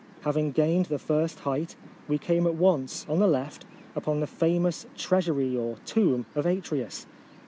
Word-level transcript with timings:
Having 0.21 0.53
gained 0.53 0.87
the 0.87 0.97
first 0.97 1.41
height, 1.41 1.75
we 2.07 2.17
came 2.17 2.47
at 2.47 2.55
once, 2.55 3.05
on 3.07 3.19
the 3.19 3.27
left, 3.27 3.65
upon 3.95 4.19
the 4.19 4.25
famous 4.25 4.87
Treasury 4.97 5.55
or 5.55 5.77
Tomb 5.85 6.25
of 6.33 6.47
Atreus. 6.47 7.05